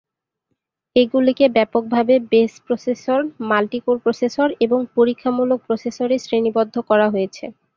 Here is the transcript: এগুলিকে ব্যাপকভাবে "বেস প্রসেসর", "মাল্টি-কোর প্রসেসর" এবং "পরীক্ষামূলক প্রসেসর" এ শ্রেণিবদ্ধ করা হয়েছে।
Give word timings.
এগুলিকে 0.95 1.45
ব্যাপকভাবে 1.55 2.13
"বেস 2.31 2.53
প্রসেসর", 2.65 3.19
"মাল্টি-কোর 3.49 3.97
প্রসেসর" 4.05 4.47
এবং 4.65 4.79
"পরীক্ষামূলক 4.95 5.59
প্রসেসর" 5.67 6.07
এ 6.11 6.23
শ্রেণিবদ্ধ 6.23 6.75
করা 6.89 7.07
হয়েছে। 7.09 7.45